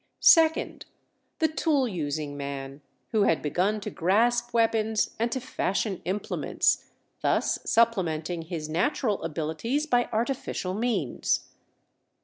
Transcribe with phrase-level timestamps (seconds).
[0.21, 0.87] Second.
[1.37, 6.89] The tool using man, who had begun to grasp weapons and to fashion implements,
[7.21, 11.49] thus supplementing his natural abilities by artificial means.